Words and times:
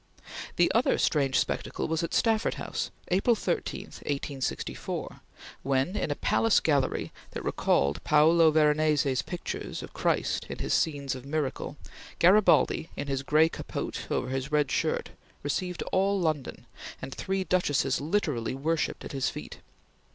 The 0.55 0.71
other 0.73 0.97
strange 0.97 1.37
spectacle 1.37 1.87
was 1.87 2.01
at 2.01 2.15
Stafford 2.15 2.55
House, 2.55 2.89
April 3.09 3.35
13, 3.35 3.81
1864, 3.83 5.21
when, 5.61 5.95
in 5.95 6.09
a 6.09 6.15
palace 6.15 6.59
gallery 6.59 7.11
that 7.33 7.45
recalled 7.45 8.03
Paolo 8.03 8.49
Veronese's 8.49 9.21
pictures 9.21 9.83
of 9.83 9.93
Christ 9.93 10.47
in 10.49 10.57
his 10.57 10.73
scenes 10.73 11.13
of 11.13 11.23
miracle, 11.23 11.77
Garibaldi, 12.17 12.89
in 12.97 13.05
his 13.07 13.21
gray 13.21 13.47
capote 13.47 14.07
over 14.09 14.29
his 14.29 14.51
red 14.51 14.71
shirt, 14.71 15.11
received 15.43 15.83
all 15.91 16.19
London, 16.19 16.65
and 16.99 17.13
three 17.13 17.43
duchesses 17.43 18.01
literally 18.01 18.55
worshipped 18.55 19.05
at 19.05 19.11
his 19.11 19.29
feet. 19.29 19.59